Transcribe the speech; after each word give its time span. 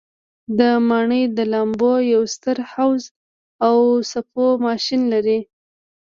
دا 0.59 0.71
ماڼۍ 0.89 1.23
د 1.37 1.39
لامبو 1.51 1.93
یو 2.13 2.21
ستر 2.35 2.57
حوض 2.71 3.03
او 3.67 3.77
څپو 4.09 4.45
ماشین 4.65 5.01
لري. 5.13 5.39